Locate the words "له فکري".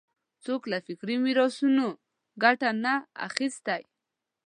0.71-1.15